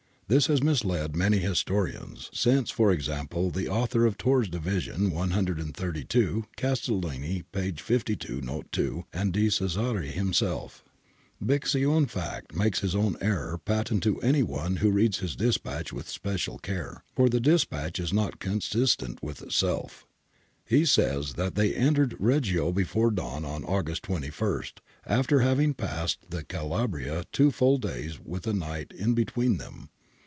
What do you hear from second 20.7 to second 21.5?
says {Bixio, 234),